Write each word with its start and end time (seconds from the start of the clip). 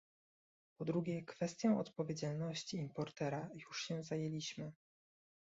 Po 0.77 0.85
drugie, 0.85 1.23
kwestią 1.25 1.79
odpowiedzialności 1.79 2.77
importera 2.77 3.49
już 3.53 3.83
się 3.85 4.03
zajęliśmy 4.03 4.71